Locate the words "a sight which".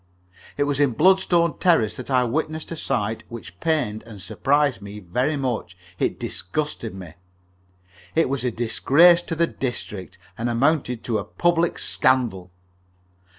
2.71-3.59